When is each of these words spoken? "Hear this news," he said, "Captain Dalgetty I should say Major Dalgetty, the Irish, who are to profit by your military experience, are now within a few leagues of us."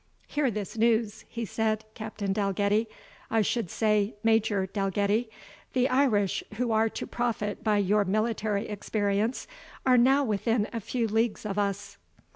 "Hear 0.25 0.49
this 0.49 0.79
news," 0.79 1.25
he 1.27 1.45
said, 1.45 1.85
"Captain 1.93 2.33
Dalgetty 2.33 2.87
I 3.29 3.43
should 3.43 3.69
say 3.69 4.15
Major 4.23 4.65
Dalgetty, 4.65 5.29
the 5.73 5.87
Irish, 5.89 6.43
who 6.55 6.71
are 6.71 6.89
to 6.89 7.05
profit 7.05 7.63
by 7.63 7.77
your 7.77 8.03
military 8.03 8.67
experience, 8.67 9.45
are 9.85 9.99
now 9.99 10.23
within 10.23 10.67
a 10.73 10.79
few 10.79 11.07
leagues 11.07 11.45
of 11.45 11.59
us." 11.59 11.99